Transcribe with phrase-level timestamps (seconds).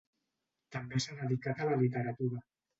[0.77, 2.45] També s'ha dedicat a la literatura.